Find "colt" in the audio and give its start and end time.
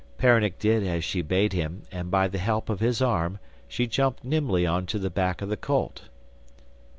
5.55-6.05